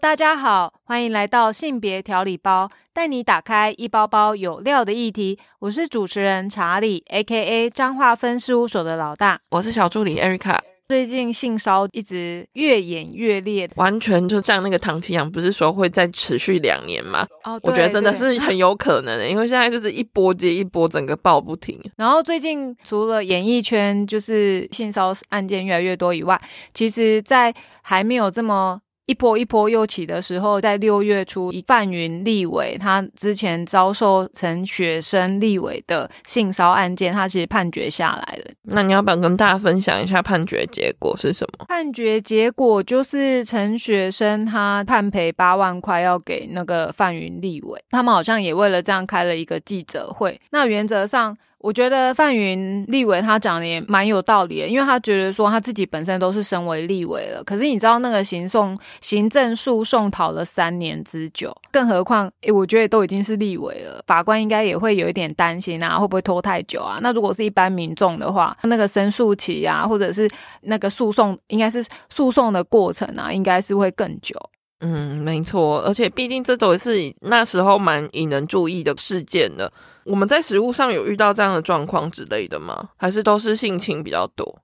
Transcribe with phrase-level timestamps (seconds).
[0.00, 5.38] 大家好，欢迎来到性别调理包，带你打开一包包有料的议题。
[5.58, 7.68] 我是主持人查理，A.K.A.
[7.68, 9.38] 彰化分事务所的老大。
[9.50, 10.58] 我是小助理 Erica。
[10.88, 17.26] 最近性骚一直越演越烈，完全就像那个唐奇阳，不是说会再持续两年吗？
[17.44, 21.78] 哦，我觉得真的是很有可能的，因为现在就是一波接一波，整个爆不停。
[21.98, 26.40] 然后最近除了演艺圈就是性骚案件越来越多以外，
[26.72, 28.80] 其实，在还没有这么。
[29.10, 38.44] 一波一波又起的时候，在六月初，范云立委他之前遭受陈雪生立委的性骚案件，他其实判决下来了。
[38.62, 41.64] 那你要不要跟大家分享一下判决结果是什么？
[41.66, 50.40] 判决结果就是陈雪生他判赔八万块要给那个范云立委，他们好像也为了这样开了一个记者会。
[50.52, 51.36] 那原则上。
[51.60, 66.98] 我觉得范云立委他讲的也蛮有道理的，因为他觉得说他自己本身都是身为立委了，可是你知道那个行讼行政诉讼讨了三年之久，更何况诶，我觉得都已经是立委了，法官应该也会有一点担心啊，会不会拖太久啊？
[67.02, 70.26] 那如果是一般民众的话，那个申诉期啊，或者是
[70.62, 74.34] 那个诉讼，应该是诉讼的过程啊，应该是会更久。
[74.80, 79.70] 嗯，没错，而且毕竟这都是那时候蛮引人注意的事件的。
[80.04, 82.88] 我们在食物上有遇到这样的状况之类的吗？
[82.96, 84.58] 还是都是性情比较多？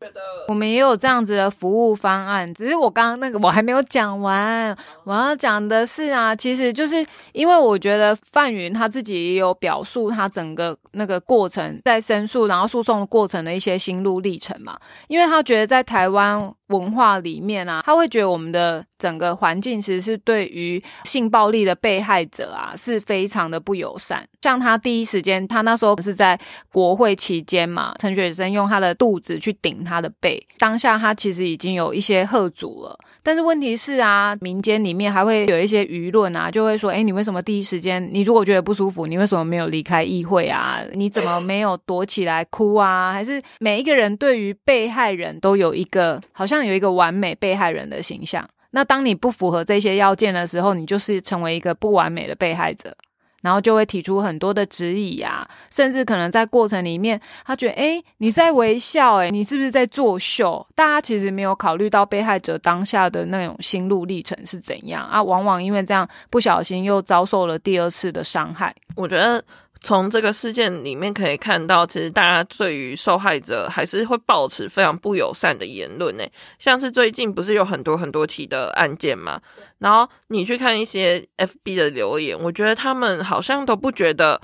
[0.48, 4.76] 我们也有这样子的服务方案，只是我刚刚那个我还没有讲完。
[5.04, 14.78] 我要讲的是啊，其实就是因为我觉得范云他自己也有表述他整个那个过程在申诉，然后诉讼过程的一些心路历程嘛。
[15.08, 24.26] 因为他觉得在台湾文化里面啊，他会觉得我们的整个环境其实是对于性暴力的被害者啊是非常的不友善。
[24.42, 25.46] 像他第一时间。
[25.48, 26.38] 他那时候是在
[26.72, 32.98] 国会期间嘛，陈雪生用他的肚子去顶他的背，当下他其实已经有一些喝阻了。
[33.26, 40.80] 但是问题是啊，民间里面还会有一些舆论啊，就会说：哎，你为什么第一时间，你如果觉得不舒服，你为什么没有离开议会啊？
[40.92, 43.12] 你怎么没有躲起来哭啊？
[43.12, 48.48] 还是每一个人对于被害人都有一个好像有一个完美被害人的形象？
[48.70, 52.96] 那当你不符合这些要件的时候，你就是成为一个不完美的被害者。
[53.46, 60.66] 然后就会提出很多的质疑啊，甚至可能在过程里面，他觉得，哎，你在微笑，哎，你是不是在作秀？
[60.74, 68.74] 大家其实没有考虑到被害者当下的那种心路历程是怎样啊，往往因为这样不小心又遭受了第二次的伤害。
[68.96, 69.44] 我觉得。
[69.80, 76.24] 从这个事件里面可以看到，其实大家对于受害者还是会保持非常不友善的言论呢。
[76.58, 79.40] 像是最近不是有很多很多起的案件嘛，
[79.78, 84.40] 然后你去看一些 FB 的留言，我觉得他们好像都不觉得。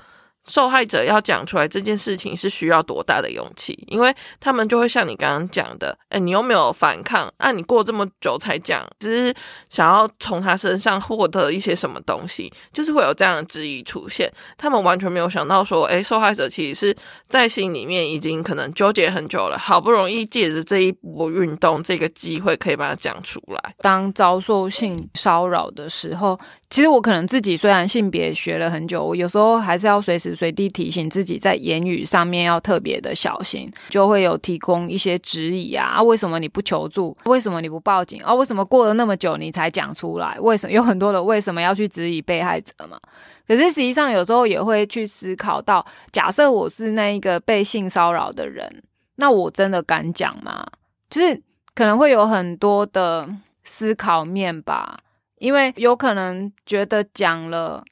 [0.47, 3.77] 受害者要讲出来这件事情是需要多大的勇气？
[3.87, 9.35] 因为他们就会像你刚刚讲的，哎，你又没有反抗，啊，你过这么久才讲，只是
[9.69, 14.31] 想要从他身上获得一些什么东西，就是会有这样的质疑出现。
[14.57, 16.97] 他们完全没有想到说，哎，受害者其实是
[17.29, 23.75] 在心里面已经可能纠结很久了，好不容易借着这一波运动这个机会，可以把它讲出来。
[23.79, 26.39] 当遭受性骚扰的时候，
[26.73, 30.35] 其实我可能自己虽然性别学了很久，我有时候还是要随时。
[30.35, 37.15] 随地提醒自己在言语上面要特别的小心，就会有提供一些质疑啊，为什么你不求助？
[37.25, 38.19] 为什么你不报警？
[38.23, 40.35] 啊，为什么过了那么久你才讲出来？
[40.41, 42.97] 为什么有很多的为什么要去质疑被害者嘛？
[43.47, 48.81] 可是实际上有时候也会去思考到，假设我是那一个被性骚扰的人，
[49.17, 50.65] 那我真的敢讲吗？
[51.07, 51.39] 就是
[51.75, 53.29] 可能会有很多的
[53.63, 54.97] 思考面吧，
[55.37, 57.83] 因为有可能觉得讲了。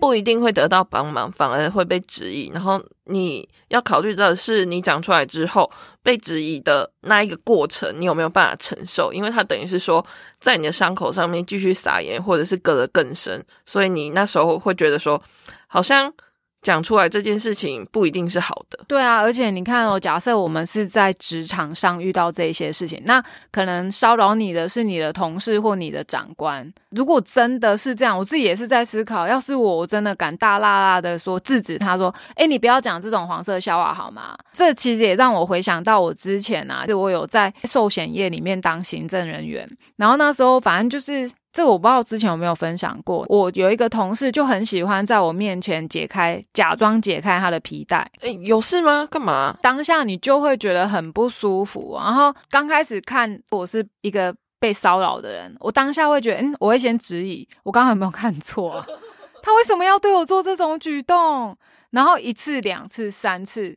[0.00, 2.50] 不一定会得到帮忙，反而会被质疑。
[2.52, 5.68] 然后你要考虑到的是，你讲出来之后
[6.04, 9.12] 被质疑的那一个过程，你有没有办法承受？
[9.12, 10.04] 因为它等于是说，
[10.38, 15.20] 在你的伤口上面继续撒盐，或者是割得更深，所以你那时候会觉得说，
[15.66, 16.12] 好像。
[16.60, 23.22] 讲出来这件事情不一定是好的，对啊，而且你看哦，假设我们是在职场上遇到这些事情，那
[23.52, 26.70] 可能骚扰你的是你的同事或你的长官。
[26.90, 34.36] 如果真的是这样，我自己也是在思考，要是我我真的敢大辣辣的说制止他说，哎，你不要讲这种黄色笑话好吗？
[34.52, 41.30] 这其实也让我回想到我之前啊，就我有在寿险业里面当行政人员，然后那时候反正就是。
[41.58, 43.26] 这个我不知道之前有没有分享过。
[43.28, 48.08] 我有一个同事就很喜欢在我面前解开，假装解开他的皮带。
[48.20, 49.04] 哎，有事吗？
[49.10, 49.56] 干嘛？
[49.60, 51.98] 当下你就会觉得很不舒服。
[52.00, 58.86] 然后刚开始看我是一个被骚扰的人，我当下会觉得，嗯，我会先质疑，我刚刚有没有看错？
[59.42, 61.58] 他为什么要对我做这种举动？
[61.90, 63.76] 然后一次、两次、三次，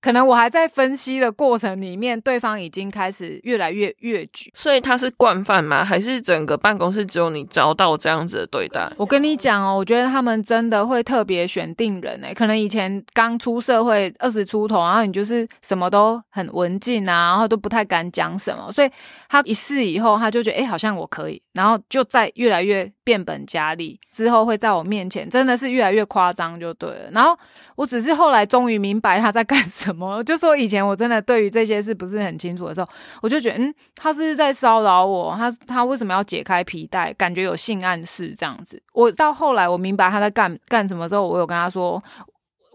[0.00, 4.52] 可能我还在分析的过程里面，对方已经开始越来越越矩。
[4.54, 5.84] 所以他是惯犯吗？
[5.84, 8.90] 还是整个办公室只有你遭到这样子的对待？
[8.96, 18.90] 我跟你讲哦，我觉得他们真的会特别选定人诶，可能以前刚出社会二十出头，然后你就是什么都很文静啊，然后都不太敢讲什么，所以
[19.28, 27.10] 他一试以后，他就觉得哎，好像我可以，然后就在越来越变本加厉，之后会在我面前真的是越来越夸张就对了。
[27.12, 27.34] 然后
[27.74, 29.96] 我只是后来终于明白他在干什。
[29.96, 30.22] 么？
[30.24, 32.88] 就说以前我真的对于这些事不是很清楚的时候，
[33.22, 37.10] 我就觉得，嗯，他是在骚扰我，他他为什么要解开皮带？
[37.14, 38.82] 感觉有性暗示这样子。
[38.92, 42.02] 我到后来我明白他在干干什么之后，我有跟他说，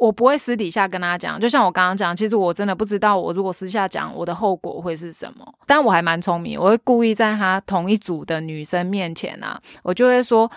[0.04, 1.40] 我不会私底下跟他讲。
[1.40, 5.46] 就像我刚刚讲，其实我真的不知道，我如果私下讲，我的后果会是什么。
[5.66, 10.50] 但我还蛮聪明，我会故意在他同一组的女生面前啊，我就会说。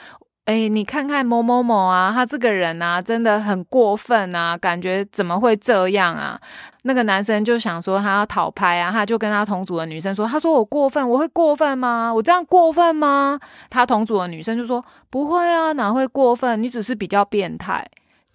[0.46, 6.40] 哎，你看看某某某啊，他这个人啊，真的很过分啊，感觉怎么会这样啊？
[6.82, 12.14] 那个男生就想说他要讨拍啊，他就跟他同组的女生说，他说我过分，我会过分吗？
[12.14, 13.40] 我这样过分吗？
[13.68, 16.62] 他同组的女生就说不会啊，哪会过分？
[16.62, 17.84] 你只是比较变态，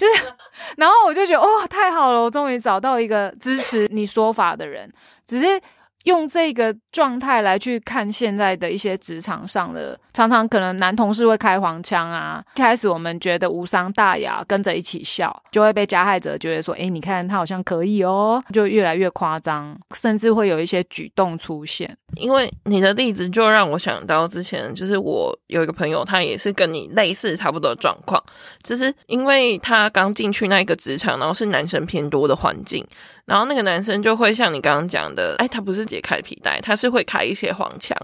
[0.02, 0.34] 就是，
[0.78, 4.92] 然后我就觉得哦，太好了，我终于找到一个支持你说法的人，
[5.26, 5.62] 只是。
[6.06, 12.44] 用这个状态来去看现在的一些职场上的，常常可能男同事会开黄腔啊。
[12.56, 21.96] 一开始我们觉得无伤大雅，跟着一起笑，就会被加害者觉得说：“哎，你看他好像可以哦。”就越来越夸张，甚至会有一些举动出现。
[22.16, 28.22] 因为你的例子就让我想到之前，就是我有一个朋友，他也是跟你类似差不多的状况，
[28.64, 32.86] 就是因为他刚进去那一个职场，然后是男生偏多的环境。
[33.32, 37.98] 然后那个男生就会像你刚刚讲的，哎，他不是解开皮带，他是会开一些黄腔。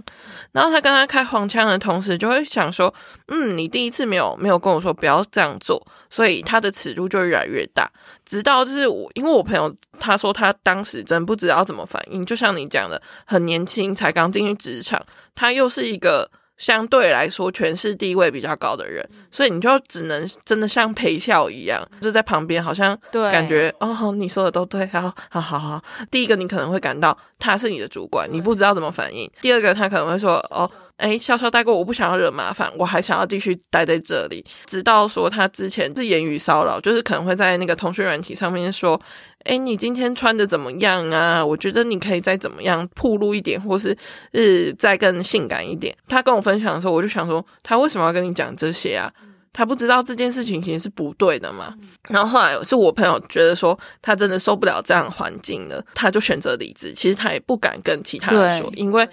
[0.53, 2.93] 然后他跟他开黄腔的同时，就会想说，
[3.27, 7.91] 嗯，你第一次没有没有跟我说不要这样做，所以他的尺度就越来越大。
[8.23, 16.31] 直到就是我，因为我朋友他说他当时真不知道怎么反应，就像你讲的，很年轻，才刚进去职场，他又是一个。
[16.57, 22.97] 相对来说，权势地位比较高的人，所以你就只能真的像陪笑一样，就在旁边，好像
[23.31, 25.83] 感觉哦，你说的都对，好好好好。
[26.09, 38.99] 第一个，你可能会感到他是你的主管，你不知道怎么反应；第二个，他可能会说哦，哎，笑笑带过，我不想要惹麻烦，我还想要继续待在这里，直到说他之前是言语骚扰，就是可能会在那个通讯软体上面说。
[39.47, 41.43] 哎，你今天穿的怎么样啊？
[41.43, 43.97] 我觉得你可以再怎么样铺露一点，或是
[44.33, 45.95] 是再更性感一点。
[46.07, 49.11] 他跟我分享的时候，我就想说，他为什么要跟你讲这些啊？
[49.53, 51.73] 他不知道这件事情其实是不对的嘛。
[52.09, 56.93] 然后后来是我朋友觉得说，他真的受不了这样环境了，他就选择离职。
[56.93, 59.07] 其实他也不敢跟其他人说，因为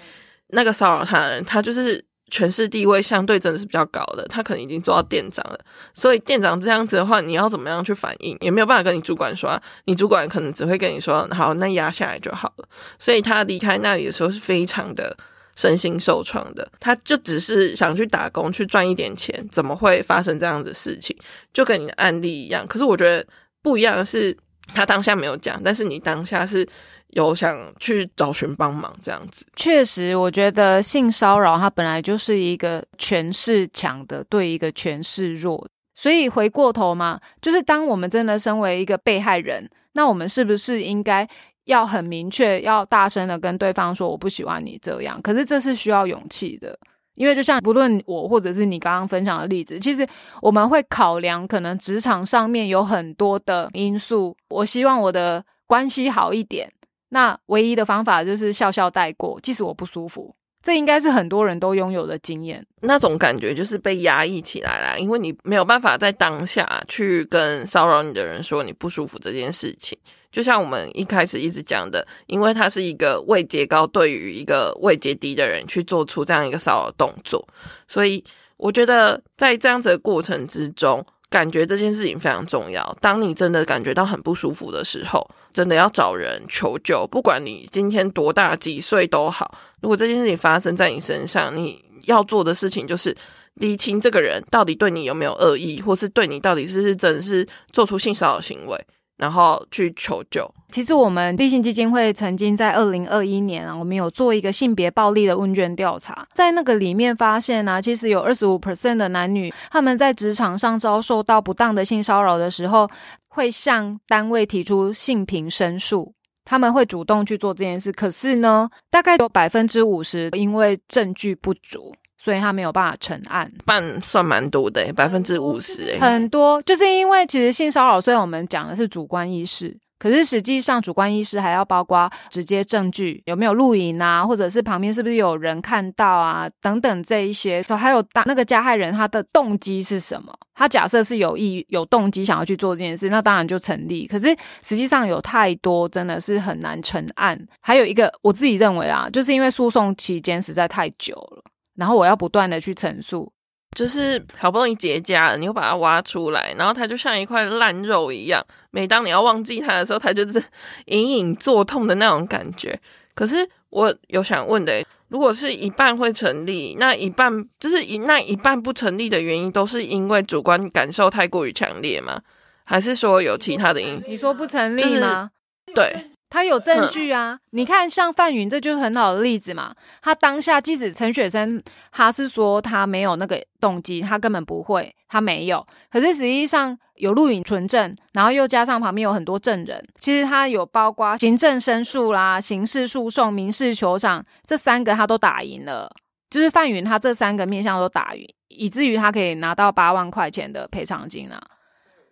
[0.49, 2.04] 那个骚扰他的人，他就是。
[2.31, 5.59] 权势地位相对真的是比较高的，他可能已经做到店长了，
[5.93, 12.67] 所以店长这样子的话，你要怎么样去反应，也没有办法跟你主管说，你主管可能只会跟你说，好，那压下来就好了。
[12.97, 15.15] 所以他离开那里的时候是非常的
[15.55, 21.15] 身心受创的，他就只是想去打工去赚一点钱，怎么会发生这样子事情？
[21.53, 23.23] 就跟你的案例一样，可是我觉得
[23.61, 24.35] 不一样的是，
[24.73, 26.67] 他当下没有讲，但是你当下是。
[27.15, 35.65] 有想去找寻帮忙这样子，确实，我觉得性骚扰它本来就是一个权势强的对一个权势弱，
[35.95, 41.25] 所以回过头嘛，就是当我们真的身为一个被害人，那我们是不是应该
[41.63, 45.17] 要很明确、要大声的跟对方说我不喜欢你这样？
[45.21, 46.77] 可是这是需要勇气的，
[47.15, 50.05] 因为就像不论我或者是你刚刚分享的例子，其实
[50.41, 56.69] 我们会考量可能职场上面有很多的因素，我希望我的关系好一点。
[57.15, 62.61] 那唯一的方法就是笑笑带过，即使我不舒服，这应该是很多人都拥有的经验。
[62.81, 69.97] 那种感觉就是被压抑起来了，因为你没有办法在当下去跟骚扰你的人说你不舒服这件事情。
[70.29, 77.47] 就像我们一开始一直讲的，因为他是一个位阶高对于一个位阶低的人去做出这样一个骚扰动作，
[77.87, 78.21] 所以
[78.57, 81.01] 我觉得在这样子的过程之中。
[81.29, 82.97] 感觉这件事情非常重要。
[83.01, 87.07] 当你真的感觉到很不舒服的时候，真的要找人求救。
[87.07, 93.15] 不管你今天多大几岁都好，如果这件事情发生在你身上，你要做的事情就是
[93.55, 98.85] 理清这个人到底对你有没有恶意，或是对你到底是是真是做出性骚扰行为。
[99.17, 100.45] 然后去求救。
[100.71, 112.89] 其实我们立信基金会曾经在二零二一年啊，我们有做一个性别暴力的问卷调查，在那个里面发现呢，其实有二十五 percent 的男女，他们在职场上遭受到不当的性骚扰的时候，
[113.29, 117.91] 会向单位提出性平申诉，他们会主动去做这件事。
[117.91, 121.93] 可是呢，大概有百分之五十因为证据不足。
[122.17, 129.77] 所以他没有办法成案，办算蛮多的，百分之五十，很多，就是因为其实性骚扰虽然我们讲的是主观意识。
[130.05, 140.31] 可是实际上主观意识还要包括直接证据有没有录影啊，或者是旁边是不是有人看到啊等等这一些，还有当那个加害人他的动机是什么？
[140.53, 144.05] 他假设是有意有动机想要去做这件事，那当然就成立。
[144.05, 144.27] 可是
[144.61, 147.35] 实际上有太多真的是很难成案。
[147.61, 151.43] 还有一个我自己认为啊，就是因为诉讼期间实在太久了，
[151.75, 153.33] 然后我要不断的去陈述。
[153.75, 158.41] 就是好不容易结痂了，你又把它挖出来，然后它就像一块烂肉一样。
[158.71, 160.41] 每当你要忘记它的时候，它就是
[160.85, 162.79] 隐隐作痛的那种感觉。
[163.13, 172.21] 可是我有想问的，如果是一半会成立，那一半就是一那一半不成立的原因，都是因为主观感受太过于强烈吗？
[172.63, 174.01] 还是说有其他的因？
[174.07, 175.29] 你说不成立吗？
[175.75, 176.09] 对。
[176.35, 177.39] 他有证据啊！
[177.51, 179.73] 你看，像范云，这就是很好的例子嘛。
[180.01, 181.63] 他当下，即使陈雪生
[181.93, 185.65] 他是说他没有那个动机，他根本不会，他没有。
[185.89, 195.89] 可是实际上有录影存证，然后又加上旁边有很多证人，其实他有包括行政申诉啦、刑事诉讼、民事求偿这三个，他都打赢了。
[196.29, 201.41] 就是范云他这三个面向都打赢，以至于他可以拿到八万块钱的赔偿金啊。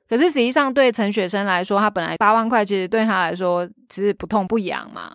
[0.09, 5.11] 可是实际上，对陈雪生来说，他本来八万块，其实对他来说其实不痛不痒嘛。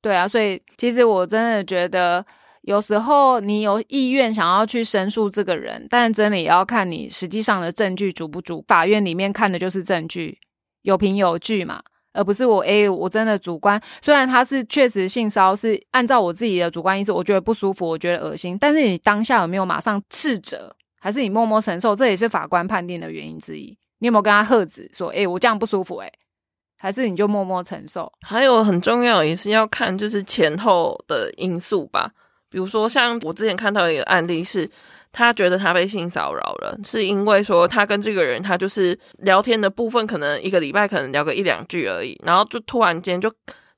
[0.00, 2.24] 对啊，所以其实我真的觉得，
[2.62, 8.64] 有时候你有意愿想要去申诉这个人，但真的也要看你实际上的证据足不足。
[8.66, 10.36] 法院里面看的就是证据，
[10.82, 11.80] 有凭有据嘛，
[12.12, 13.80] 而不是我诶，我真的主观。
[14.02, 18.58] 虽然他是确实性骚是按照我自己的主观意识，我觉得不舒服，我觉得恶心。
[18.60, 21.94] 但是你当下有没有马上斥责，还是你默默承受？
[21.94, 23.78] 这也是法官判定的原因之一。
[24.02, 26.12] 你有没有跟他喝止说，哎，我这样不舒服，哎，
[26.76, 28.12] 还是你就默默承受？
[28.22, 32.10] 还有很重要也是要看就是前后的因素吧。
[32.50, 34.68] 比如说像我之前看到一个案例，是
[35.12, 43.32] 他觉得他被性骚扰了，是因为说他跟这个人他就是聊天的部分，可能一个礼拜可能聊个一两句而已，然后就突然间就。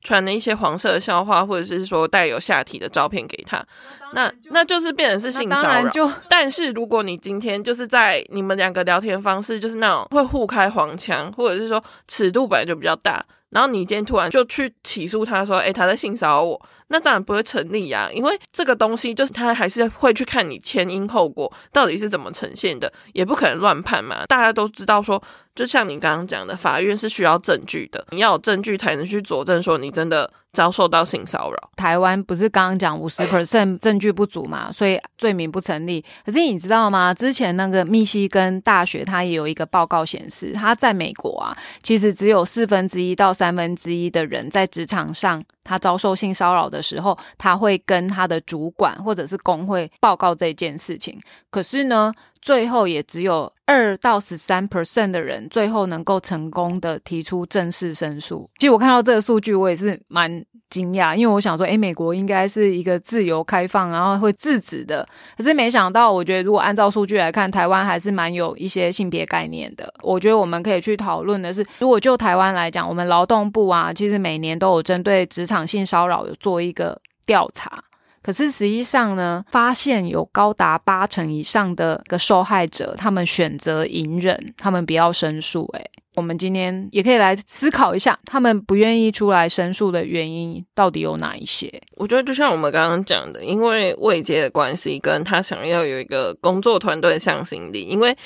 [0.04, 3.64] 传了一些黄色的笑话，或者是说带有下体的照片给他，
[4.12, 5.82] 那那就是变成是性骚扰。
[6.28, 16.62] 但是如果你今天就是在你们两个聊天方式就是那种会互开黄腔，或者是说尺度本来就比较大，然后你今天突然就去起诉他说，哎，他在性骚扰我，
[16.95, 24.25] 那当然不会成立呀，因为这个东西就是他还是会去看你前因后果到底是怎么呈现的，也不可能乱判嘛。
[24.29, 25.21] 大家都知道说。
[25.55, 30.29] 就像你刚刚讲的，法院是需要证据的，你要有证据才能去佐证说你真的。
[30.55, 36.01] 遭受到性骚扰，台湾不是刚刚讲五十 percent 证据不足嘛，所以罪名不成立。
[36.25, 37.13] 可是你知道吗？
[37.13, 51.19] 之前那个密西根大学，它也有一个报告显示，它在美国啊，其实只有四分之一到三分之一的人在职场上，他遭受性骚扰的时候，他会跟他的主管或者是工会报告这件事情。
[51.50, 52.12] 可是呢，
[52.45, 58.51] 最后也只有二到十三 percent 的人最后能够成功的提出正式申诉。
[58.59, 60.45] 其实我看到这个数据，我也是蛮。
[60.71, 65.07] 惊讶，因为我想说，诶，美国应该是一个自由开放，然后会制止的。
[65.37, 69.95] 可是没想到，我觉得如果按照数据来看，台湾还是蛮有一些性别概念的。
[70.03, 77.85] 我觉得我们可以去讨论的是，如果就台湾来讲，我们劳动部啊，其实每年都有针对职场性骚扰有做一个调查。
[78.25, 85.66] 可是实际上呢，发现有高达八成以上的个受害者，他们选择隐忍，他们不要申诉。
[85.75, 91.71] 诶，我们今天也可以来思考一下，他们不愿意出来申诉的原因到底有哪一些？
[91.97, 98.16] 我觉得就像我们刚刚讲的，因为未接的关系，跟他想要有一个工作团队向心力，因为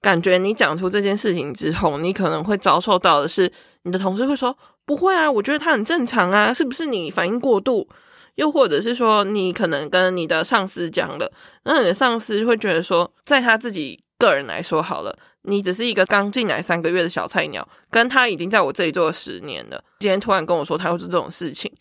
[0.00, 3.50] 感觉你讲出这件事情之后，你可能会遭受到的是，
[3.82, 7.88] 你的同事会说：“不会啊，我觉得他很正常啊，是不是你反应过度？”
[8.38, 11.30] 又或者是说，你可能跟你的上司讲了，
[11.64, 21.72] 那你的上司会觉得说，在他自己个人来说好了，你只是一个刚进来三个月的小菜鸟，跟他已经在我这里做了十年了，今天突然跟我说他会做这种事情，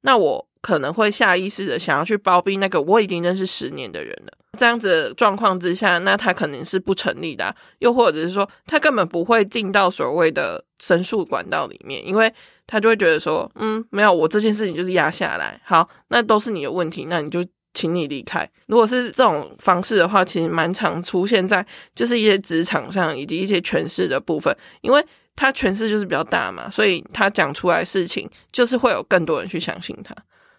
[0.00, 4.32] 那我可能会下意识的想要去包庇那个我已经认识十年的人了。
[4.58, 7.54] 这样子状况之下，那他肯定是不成立的。
[7.80, 12.32] 又或者是说，他根本不会进到所谓的申诉管道里面，因为
[12.66, 17.42] 他就会觉得说，嗯，没有，我这件事情就是压下来，好，那都是你的问题，那你就
[17.72, 18.48] 请你离开。
[18.66, 25.02] 如果是这种方式的话，其实蛮常出现在就是一些职场上以及一些权势的部分，因为
[25.34, 30.14] 他权势就是比较大嘛，所以他讲出来事情就是会有更多人去相信他，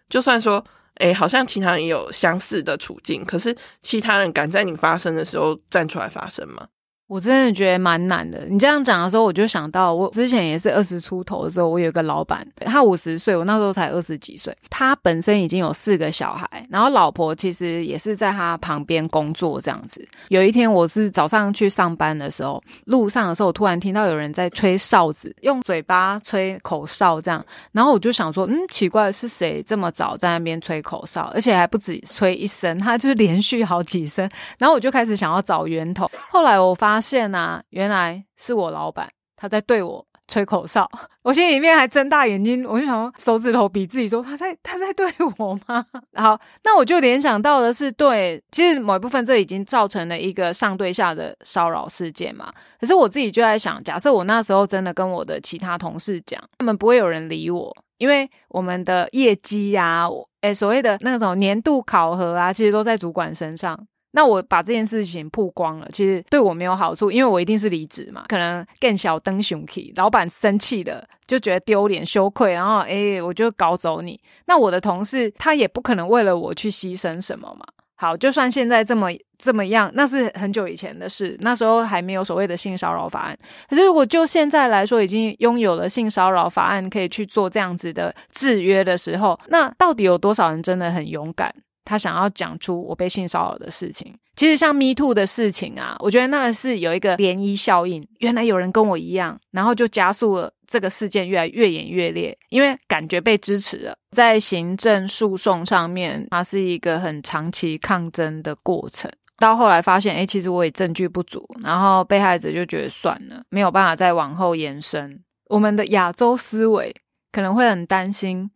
[0.10, 0.64] 就算说。
[0.98, 6.68] 哎，好像其他人也有相似的处境，可是其他人敢在你发生的时候站出来发声吗？
[7.08, 8.46] 我真的觉得蛮难的。
[8.50, 14.56] 你这样讲的时候，我就想到我之前也是二十出头的时候，我有一个老板，他五十岁，我那时候才二十几岁。
[14.70, 20.04] 他本身已经有四个小孩，然后老婆其实也是在他旁边工作这样子。
[20.30, 27.46] 有一天，我是早上去上班的时候，路上的时候，我突然听到有人在吹哨子，用嘴巴吹口哨这样。
[27.74, 34.28] 然后我就想说，嗯，奇怪，是谁这么早在那边吹口哨，而且还不止吹一声，他就是连续好几声。
[34.58, 36.10] 然后我就开始想要找源头。
[36.32, 36.93] 后来我发。
[37.00, 40.90] 现呐，原来是我老板，他在对我吹口哨，
[41.24, 45.06] 我心里面还睁大眼睛，我就想手指头比自己说他在他在对
[45.38, 45.86] 我吗？
[46.16, 52.52] 好，那我就联想到的是，对，其实某一部分这已经造成了一个上对下的骚扰事件嘛。
[52.80, 60.08] 可是我自己就在想，假设我那时候真的跟我的其他同事讲，他们不会有人理我，因为我们的业绩呀，
[60.40, 63.78] 哎，所谓的那种年度考核啊，其实都在主管身上。
[64.16, 74.20] 那我把这件事情曝光了，其实对我没有好处，因为我一定是离职嘛，可能更小登熊 key，，老板生气的就觉得丢脸羞愧，然后诶，我就搞走你。
[74.46, 77.66] 那我的同事他也不可能为了我去牺牲什么嘛。
[77.96, 83.38] 好，就算现在这么这么样，那是很久以前的事，那时候还没有所谓的性骚扰法案。
[83.70, 91.54] 可是如果就现在来说，已经拥有了性骚扰法案，可以去做这样子的制约的时候，那到底有多少人真的很勇敢？
[91.86, 98.08] 他想要讲出我被性骚扰的事情，其实像 Me Too 的事情啊，我觉得那个是有一个涟漪效应。
[98.20, 103.94] 原来有人跟我一样，然后就加速了这个事件越来越演越烈，因为感觉被支持了。
[104.12, 109.12] 在行政诉讼上面，它是一个很长期抗争的过程。
[109.40, 115.22] 到后来发现，哎，其实我也证据不足，然后被害者就觉得算了，没有办法再往后延伸。
[115.48, 116.96] 我们的亚洲思维
[117.32, 118.50] 可能会很担心，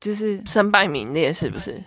[0.00, 1.82] 就是身败名裂，是不是？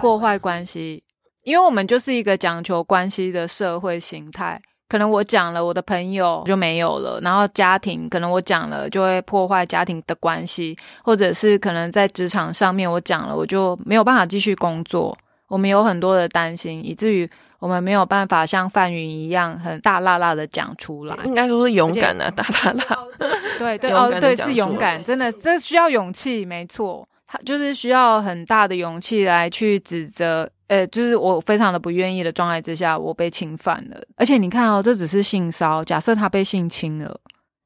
[0.00, 1.02] 破坏关系，
[1.44, 4.60] 因为我们就是一个讲求关系的社会形态。
[4.88, 15.16] 可能我讲了，我的朋友就没有了；然后家庭，可能我讲了就会破坏家庭的关系，或者是可能在职场上面我讲了，我就没有办法继续工作。
[15.48, 17.28] 我们有很多的担心，以至于
[17.58, 21.16] 我们没有办法像范云一样很大辣辣的讲出来。
[21.24, 22.98] 应该说是勇敢的大辣辣，
[23.58, 27.08] 对对哦，对是勇敢，真的这需要勇气，没错。
[27.32, 33.98] 他就是需要很大的勇气来去指责，呃，就是我非常的不愿意的状态之下，我被侵犯了。
[34.16, 37.18] 而且你看哦，这只是性骚假设他被性侵了。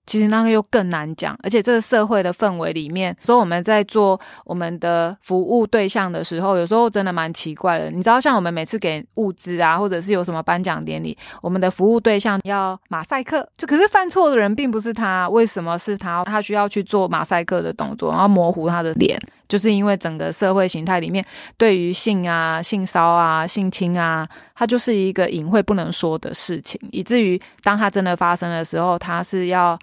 [0.06, 7.90] 其实那个又更难讲，而且这个社会的氛围里面，所以我们在做我们的服务对象的时候，有时候真的蛮奇怪的。
[7.90, 16.22] 你知道，像我们每次给物资啊，或者是有什么颁奖典礼，我们的服务对象要马赛克，就可是犯错的人并不是他，为什么是他？
[16.22, 21.24] 他需要去做马赛克的动作，然后模糊他的脸，就是因为整个社会形态里面
[21.56, 29.78] 对于性啊、性骚啊、性侵啊，它就是一个隐晦不能说的事情，以至于当它真的发生的时候，它是要。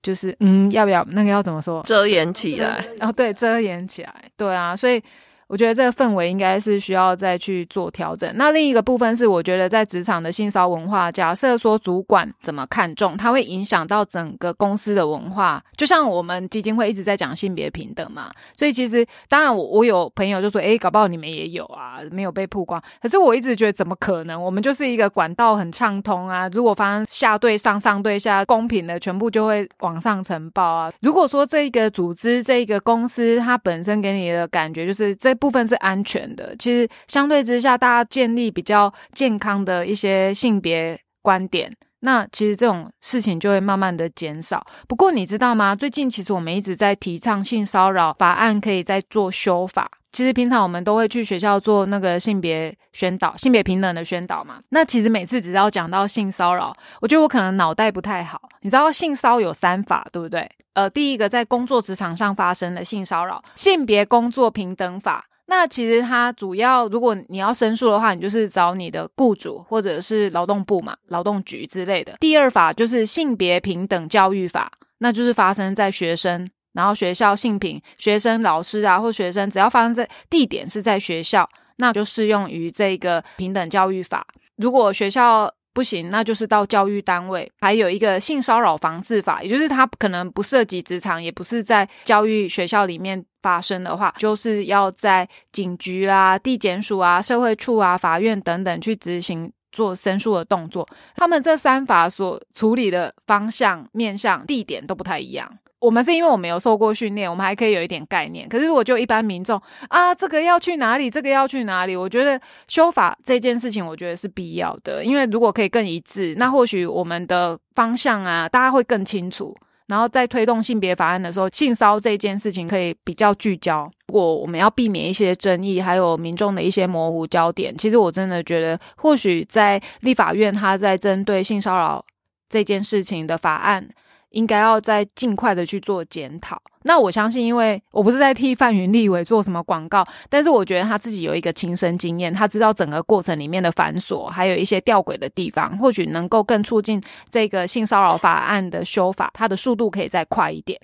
[0.00, 1.82] 就是嗯，要不要那个要怎么说？
[1.82, 5.02] 遮掩起来，然后对，遮掩起来，对啊，所以。
[5.48, 8.30] 我觉得这个氛围应该是需要再去做调整。
[8.34, 15.62] 那另一个部分是，我觉得在职场的性骚文化，假设说主管怎么看重，它会影响到整个公司的文化。
[15.74, 22.78] 就像我们基金会一直在讲性别平等嘛，所以其实当然我我有朋友就说，哎，搞不好你们也有啊，没有被曝光。
[23.00, 24.42] 可是我一直觉得怎么可能？
[24.42, 26.46] 我们就是一个管道很畅通啊。
[26.52, 30.92] 如果发生下对上上对下公平的，全部就会往上呈报啊。
[31.00, 35.37] 如果说这个组织这个公司它本身给你的感觉就是这。
[35.38, 44.64] 部分是安全的，其实相对之下，大家建立比较健康的一些性别观点，那其实这种事情就会慢慢的减少。
[44.86, 45.74] 不过你知道吗？
[45.74, 49.90] 最近其实我们一直在提倡性骚扰法案可以再做修法。
[50.10, 54.58] 其实平常我们都会去学校做那个性别宣导、性别平等的宣导嘛。
[54.70, 58.40] 那其实每次只要讲到性骚扰，我觉得我可能脑袋不太好。
[58.62, 60.50] 你知道性骚有三法，对不对？
[60.72, 65.26] 呃，第一个在工作职场上发生的性骚扰，性别工作平等法。
[65.50, 72.14] 那其实它主要，如果你要申诉的话，你就是找你的雇主或者是劳动部嘛、劳动局之类的。
[72.20, 84.26] 第二法就是性别平等教育法，那就是发生在学生，然后学校性平学生、老师啊或学生，只要发生在地点是在学校，那就适用于这个平等教育法。
[84.56, 87.50] 如果学校不行，那就是到教育单位。
[87.60, 100.88] 还有一个性骚扰防治法，也就是它可能不涉及职场，也不是在教育学校里面发生的话，就是要在警局啦、地检署啊、社会处啊、法院等等去执行做申诉的动作。
[101.14, 105.58] 他们这三法所处理的方向、面向、地点都不太一样。
[105.80, 108.48] 我们是因为我们有受过训练，我们还可以有一点概念。
[108.48, 115.04] 可是如果就一般民众啊，这个要去哪里，这个要去哪里，我觉得修法这件事情，我觉得是必要的。
[115.04, 119.56] 因为如果可以更一致，那或许我们的方向啊，大家会更清楚。
[119.86, 123.90] 然后在推动性别法案的时候，性骚这件事情可以比较聚焦。
[124.08, 132.04] 如果我们要避免一些争议，还有民众的一些模糊焦点，其实我真的觉得，或许在立法院，他在针对性骚扰
[132.50, 133.88] 这件事情的法案。
[134.30, 136.60] 应该要再尽快的去做检讨。
[136.82, 150.80] 那我相信，因为我不是在替范云立委做什么广告，但是我觉得他自己有一个亲身经验，他知道整个过程里面的繁琐，还有一些吊诡的地方，或许能够更促进这个性骚扰法案的修法，它的速度可以再快一点。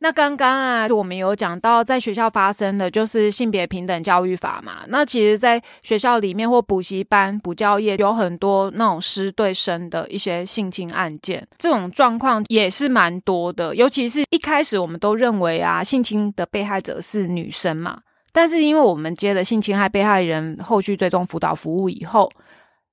[0.00, 4.84] 那刚刚啊，我们有讲到在学校发生的就是性别平等教育法嘛。
[4.88, 13.74] 那其实，在学校里面或补习班、补教业有很多那种师对生的一些性侵案件，这种状况也是蛮多的。
[13.74, 18.00] 尤其是一开始我们都认为啊，性侵的被害者是女生嘛。
[18.32, 22.30] 但是因为我们接了性侵害被害人后续追踪辅导服务以后，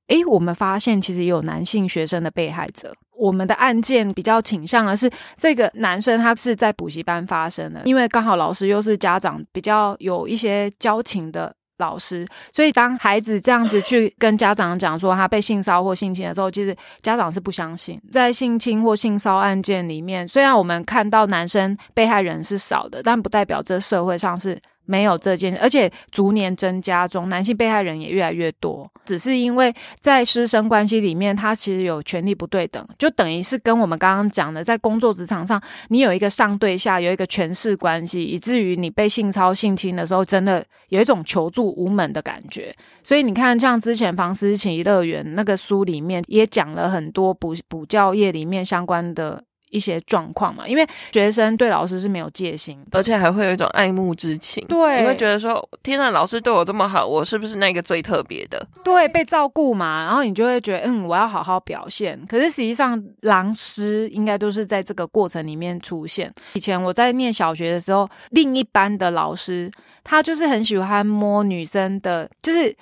[0.07, 2.95] 诶，我们发现其实也有男性学生的被害者。
[3.17, 17.99] 我们的案件比较倾向的是这个男生，他是在补习班发生的，因为刚好老师又是家长比较有一些交情的老师，所以当孩子这样子去跟家长讲说他被性骚或性侵的时候，其实家长是不相信。
[18.11, 24.59] 在性侵或性骚案件里面，虽然我们看到男生被害人是少的，但不代表这社会上是。
[24.85, 28.89] 没有这件事，而且逐年增加中，男性被害人也越来越多。
[29.05, 42.75] 只是因为在师生关系里面，他其实有权利不对等，就等于是跟我们刚刚讲的，在工作职场上，你有一个上对下，有一个权势关系，以至于你被性操性侵的时候，真的有一种求助无门的感觉。
[43.03, 49.43] 所以你看，像之前房思琪乐园那个书里面，也讲了很多补补教业里面相关的。
[49.73, 54.63] 一些状况嘛，因为学生对老师是没有戒心，而且还会有一种爱慕之情。
[54.67, 58.65] 对，你会觉得说，天呐，老师对我这么好，我是不是那个最特别的？
[58.83, 62.23] 对，被照顾嘛，然后你就会觉得，嗯，我要好好表现。
[62.27, 66.31] 可是实际上，狼师应该都是在这个过程里面出现。
[66.53, 69.71] 以前我在念小学的时候，另一班的老师，
[70.03, 72.75] 他就是很喜欢摸女生的，就是。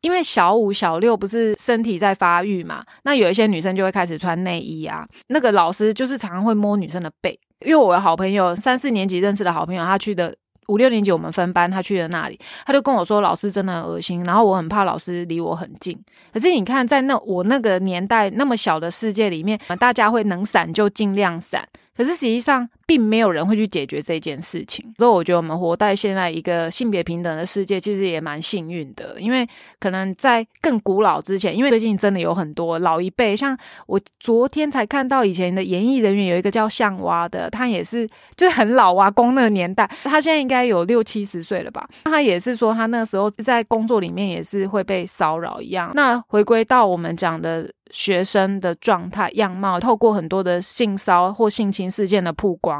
[0.00, 5.06] 因为小五、小六不是身体在发育嘛，那有一些女生就会开始穿内衣啊。
[5.28, 10.34] 那个老师就是常常会摸女生的背，因为我的好朋友三四年级认识的好朋友，他去的
[10.68, 15.98] 五六年级我们分班，他去了那里，他就跟我说老师真的很恶心，然后我很怕老师离我很近。
[16.32, 21.66] 可是你看，在那我那个年代那么小的世界里面，大家会能闪就尽量闪。
[21.96, 24.82] 可是实际上，并没有人会去解决这件事情。
[24.96, 29.20] 所以我觉得我们活在现在一个性别平等的世界，其实也蛮幸运的。
[29.20, 29.46] 因为
[29.78, 33.54] 可能在更古老之前，因为最近真的有很多老一辈，像
[33.86, 41.86] 我昨天才看到以前的演艺人员有一个叫向蛙的，他也是就是很老啊，工那个年代，他现在应该有六七十岁了吧？
[42.04, 45.92] 他也是说他那个时候在工作里面也是会被骚扰一样。
[45.94, 47.70] 那回归到我们讲的。
[47.90, 52.77] 学生的状态样貌，透过很多的性骚或性侵事件的曝光，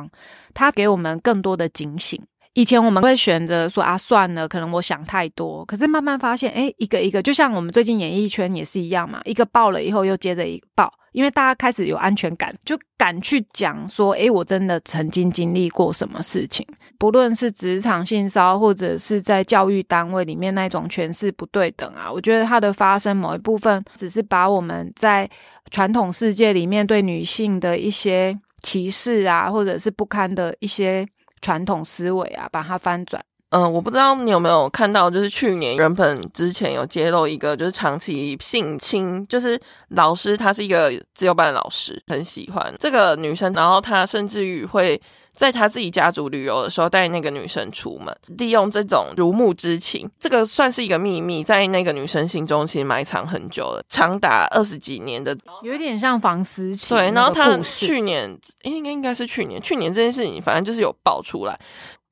[0.53, 2.21] 他给我们更多的警醒。
[2.55, 5.65] 以前我们会选择说啊，算了，可能我想太多。
[5.65, 16.67] 可是慢慢发现，哎，一个一个，就像我们最近演艺圈也是一样嘛，一个爆了以后又接着一个爆，因为大家开始有安全感，就敢去讲说，哎，我真的曾经经历过什么事情。
[16.99, 25.31] 不论是职场性骚或者是在教育单位里面那种权势不对等啊，我觉得它的发生某一部分，只是把我们在
[25.71, 31.07] 传统世界里面对女性的一些歧视啊，或者是不堪的一些。
[31.41, 33.25] 传统思维啊，把它翻转。
[33.51, 39.57] 嗯，我不知道你有没有看到，就是去年人本之前有揭露一个，就是长期性侵，就是
[39.91, 45.01] 老师他是一个自由班老师，很喜欢这个女生，然后她甚至于会
[45.39, 56.93] 在他自己家族旅游的时候带那个女生出门，利用这种如沐之情，这个算是一个秘密，在那个女生心中其实埋藏很久了，长达二十几年的，有点像房思琪。
[56.93, 61.57] 对，然后他去年应该应该是去年，去年这件事情反正就是有爆出来。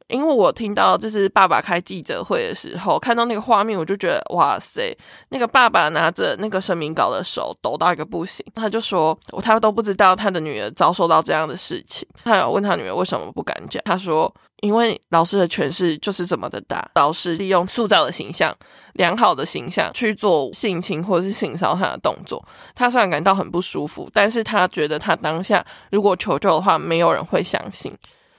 [0.08, 4.96] 因为我听到就是爸爸开记者会的时候，看到那个画面，我就觉得哇塞，
[5.30, 8.46] 那个爸爸拿着那个声明稿的手抖到一个不行。
[8.54, 12.06] 他就说，他都不知道他的女儿遭受到这样的事情。
[12.22, 18.54] 他有问他女儿为什么不敢讲，他说，因为老师的权势就是这么的大，老师利用塑造的形象、
[18.92, 22.46] 良好的形象去做性侵或者是性骚扰的动作。
[22.76, 27.92] 他虽然感到很不舒服，但是他觉得他当下如果求救的话，没有人会相信。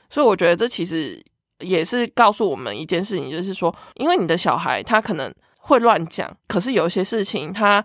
[0.09, 1.21] 所以我觉得这其实。
[1.59, 7.83] 也是告诉我们一件事情，就是说，因为你的小孩他可能会乱讲，可是有些事情他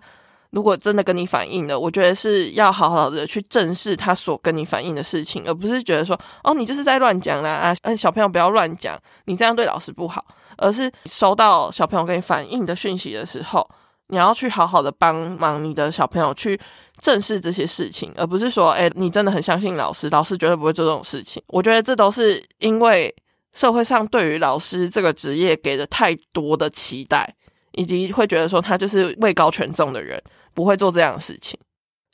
[0.51, 10.23] 如果真的跟你反映了，我觉得是要好好的去正视他所跟你反映的事情，而不是觉得说，哦，你就是在乱讲啦啊，嗯，小朋友不要乱讲，你这样对老师不好，
[10.57, 13.67] 而是收到小朋友跟你反映的讯息的时候，
[14.09, 16.59] 你要去好好的帮忙你的小朋友去
[17.01, 21.41] 正视这些事情，而不是说，哎，你真的很相信老师，老师绝对不会做这种事情。
[21.47, 23.13] 我觉得这都是因为
[23.53, 27.33] 社会上对于老师这个职业给的太多的期待，
[27.71, 30.21] 以及会觉得说他就是位高权重的人。
[30.55, 31.59] 不会做这样的事情，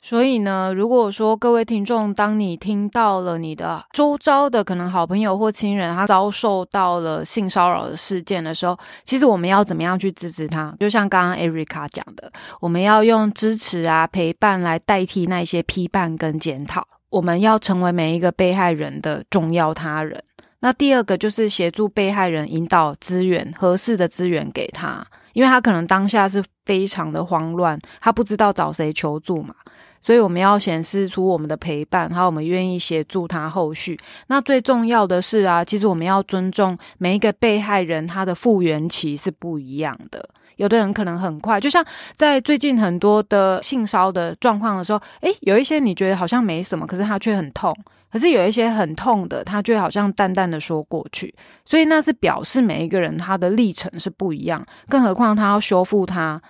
[0.00, 10.74] 所以呢，如果说各位听众，当你听到了你的周遭的可能好朋友或亲人他遭受到了性骚扰的事件的时候，其实我们要怎么样去支持他？
[10.80, 12.30] 就像刚刚艾瑞卡讲的，
[12.62, 16.88] 我们要用支持啊、陪伴来代替那些批判跟检讨。
[17.10, 20.24] 我们要成为每一个被害人的重要他人。
[20.60, 25.06] 那第二个就是协助被害人引导资源合适的资源给他。
[25.32, 29.54] 因为他可能当下是非常的慌乱，他不知道找谁求助嘛，
[30.02, 33.96] 所以我们要显示出我们的陪伴，还有我们愿意协助他后续。
[34.26, 40.28] 那最重要的是啊，其实我们要尊重每一个被害人，他的复原期是不一样的。
[40.60, 41.82] 有的人可能很快，就像
[42.14, 47.74] 在最近很多的性骚的状况的时候，诶，有一些你觉得好像没什么，可是他却很痛。
[48.12, 56.42] 可是有一些很痛的，他就好像淡淡的说过去，所以那是表示每一个人他的历程是不一样，更何况他要修复他，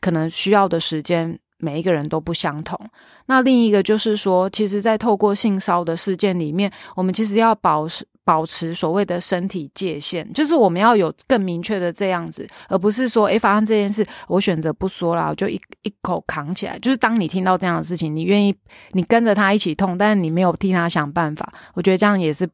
[0.00, 2.78] 可能需要的时间每一个人都不相同。
[3.26, 8.06] 那另一个就是说，其实，在透过性骚的事件里面，我们其实要保持。
[8.26, 16.76] 保持所谓的身体界限，就是我们要有更明确的这样子，而不是说，诶，发生这件事，我选择不说了，我就一一口扛起来。
[16.80, 18.52] 就是当你听到这样的事情，你愿意，
[18.90, 22.48] 你跟着他一起痛，但是你没有替他想办法，我觉得这样也是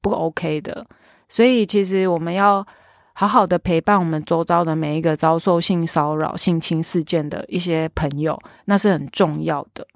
[0.00, 0.86] 不 OK 的。
[1.28, 2.66] 所以，其实我们要
[3.12, 9.86] 好好的陪伴我们周遭的每一个遭受性骚扰、性侵事件的一些朋友，那是很重要的。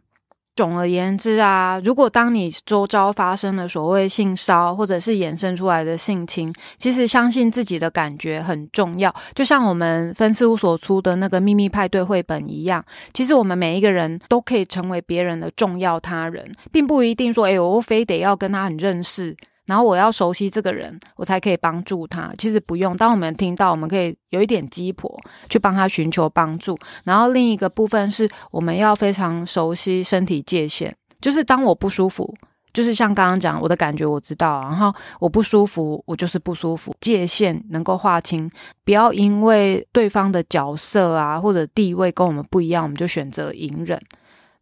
[0.55, 9.15] 总而言之啊，如果当你周遭发生了所谓性骚或者是衍生出来的性侵，其实相信自己的感觉很重要。
[9.35, 12.85] 就像我们分事务所出的那个秘密派对绘本一样，
[13.15, 19.35] 其实我们每一个人都可以成为别人的重要他人，并不一定说，哎，我非得要跟他很认识。
[19.67, 22.33] 然后我要熟悉这个人，我才可以帮助他。
[22.37, 25.17] 其实不用，当我们听到，我们可以有一点鸡婆
[25.49, 26.77] 去帮他寻求帮助。
[27.05, 32.35] 然后另一个部分是，我们要非常熟悉身体界限，就是当我不舒服，
[32.73, 38.51] 就是像刚刚讲，我的感觉我知道，然后我不舒服，我就是不舒服，界限能够划清，
[38.85, 44.01] 不要因为对方的角色啊或者地位跟我们不一样，我们就选择隐忍。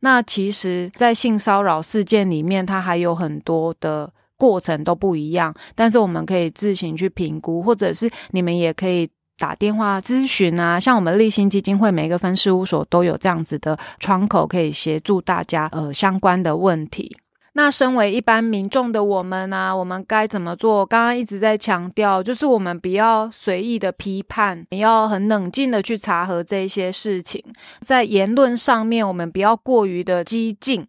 [0.01, 4.13] 那其实，在性骚扰事件里面，它还有很多的。
[4.41, 10.81] 过程都不一样，但是我们可以自行去评估，或者是你们也可以打电话咨询啊。
[10.81, 17.15] 像我们立新基金会每个分事务所都有这样子的窗口，可以协助大家呃相关的问题。
[17.53, 20.87] 那身为一般民众的我们呢，我们该怎么做？
[20.87, 27.45] 刚刚一直在强调，就是我们不要随意的批判，你要很冷静的去查核这些事情，
[27.81, 30.87] 在言论上面，我们不要过于的激进，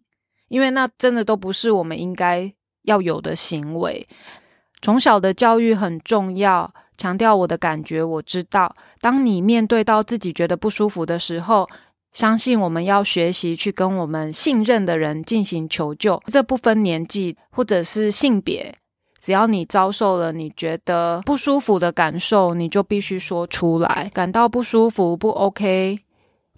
[0.48, 2.54] 因为那真的都不是我们应该。
[2.82, 4.06] 要有的行为，
[4.80, 6.72] 从小的教育很重要。
[6.98, 8.76] 强调我的感觉，我知道。
[9.00, 11.68] 当你面对到自己觉得不舒服的时候，
[12.12, 16.22] 相信我们要学习去跟我们信任的人进行求救。
[16.26, 18.76] 这不分年纪或者是性别，
[19.18, 24.10] 只要你遭受了你觉得不舒服的感受，你就必须说出来。
[24.14, 25.98] 感到不舒服不 OK。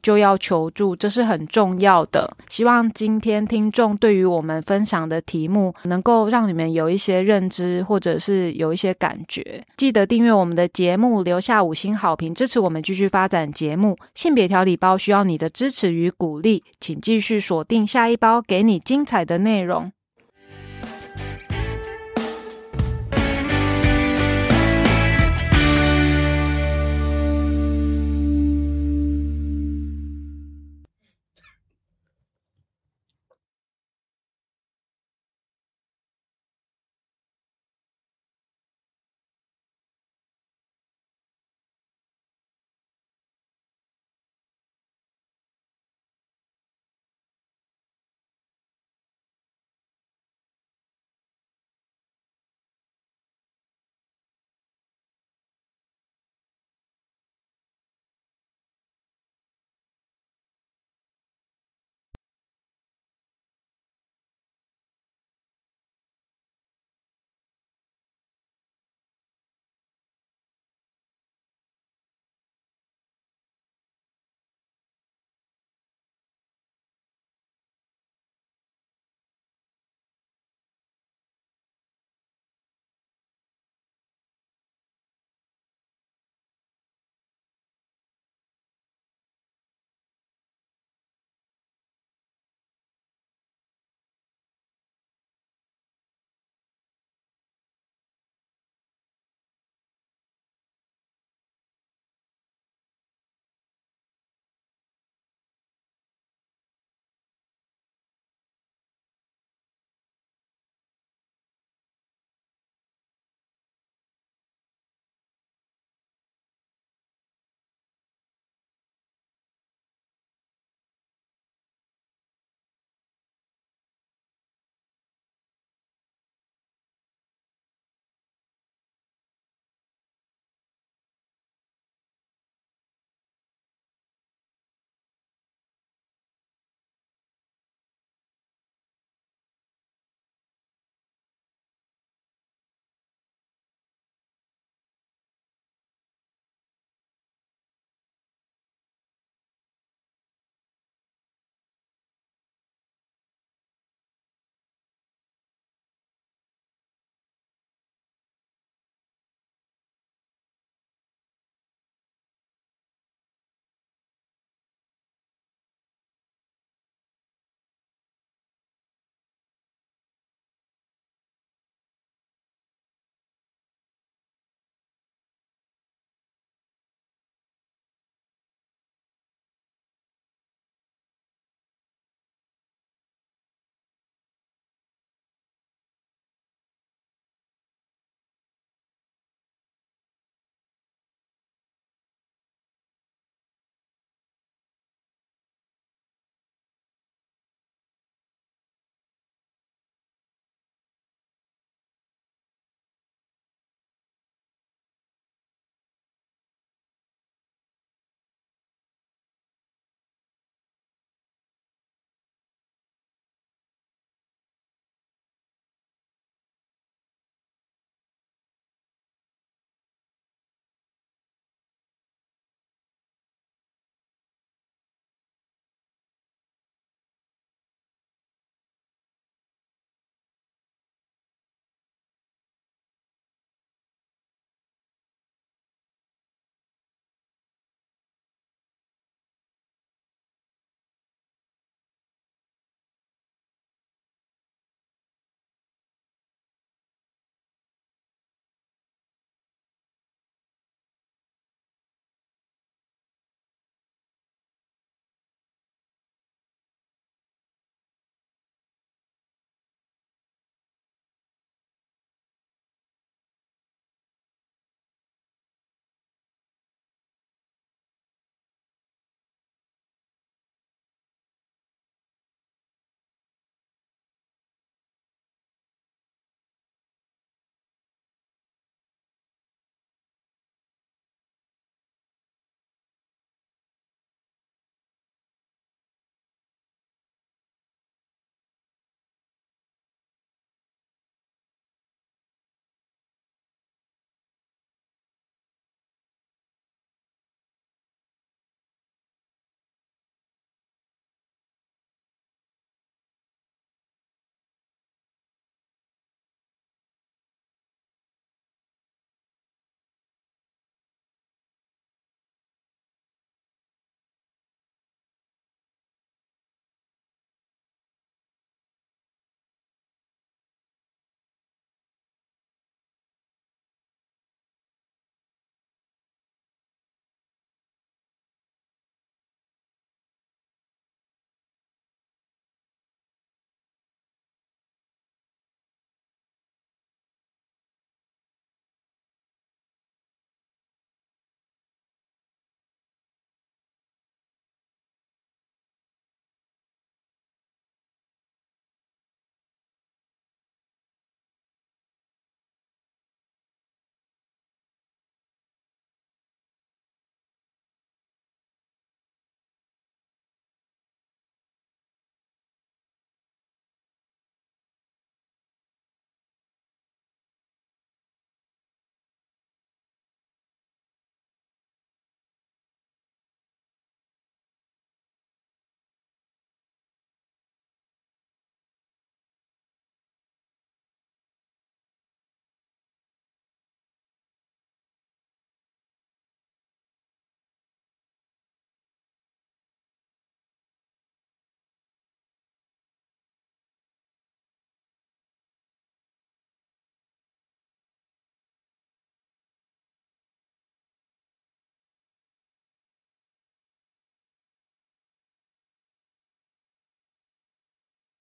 [0.04, 2.36] 就要求助，这是很重要的。
[2.50, 9.64] 希望今天听众对于我们分享的题目，能够让你们有一些认知，或者是有一些感觉。
[9.78, 13.96] 记得订阅我们的节目，留下五星好评，支持我们继续发展节目。
[14.14, 19.90] 性别调理包需要你的支持与鼓励，请继续锁定下一包，给你精彩的内容。